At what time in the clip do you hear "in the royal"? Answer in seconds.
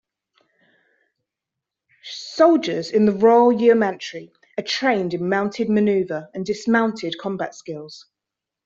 2.89-3.51